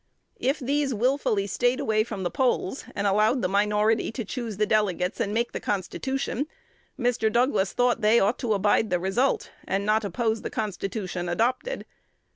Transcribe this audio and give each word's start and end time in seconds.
If 0.39 0.57
these 0.57 0.95
wilfully 0.95 1.45
staid 1.45 1.79
away 1.79 2.03
from 2.03 2.23
the 2.23 2.31
polls, 2.31 2.85
and 2.95 3.05
allowed 3.05 3.43
the 3.43 3.47
minority 3.47 4.11
to 4.13 4.25
choose 4.25 4.57
the 4.57 4.65
delegates 4.65 5.19
and 5.19 5.31
make 5.31 5.51
the 5.51 5.59
constitution, 5.59 6.47
Mr. 6.97 7.31
Douglas 7.31 7.73
thought 7.73 8.01
they 8.01 8.19
ought 8.19 8.39
to 8.39 8.55
abide 8.55 8.89
the 8.89 8.97
result, 8.97 9.51
and 9.67 9.85
not 9.85 10.03
oppose 10.03 10.41
the 10.41 10.49
constitution 10.49 11.29
adopted. 11.29 11.85